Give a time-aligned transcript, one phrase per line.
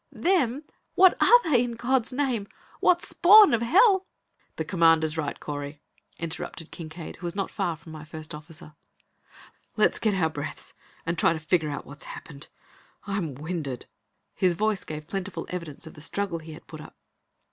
[0.11, 0.63] "Then?
[0.95, 2.47] What are they, in God's name?
[2.79, 4.07] What spawn of hell"
[4.55, 5.79] "The Commander is right, Correy,"
[6.17, 8.73] interrupted Kincaide, who was not far from my first officer.
[9.77, 10.73] "Let's get our breaths
[11.05, 12.47] and try to figure out what's happened.
[13.05, 13.85] I'm winded!"
[14.33, 16.95] His voice gave plentiful evidence of the struggle he had put up.